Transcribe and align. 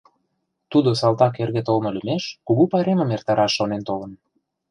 Тудо 0.71 0.89
салтак 0.99 1.33
эрге 1.41 1.61
толмо 1.67 1.89
лӱмеш 1.95 2.23
кугу 2.45 2.63
пайремым 2.71 3.09
эртараш 3.15 3.51
шонен 3.57 3.81
толын. 3.89 4.11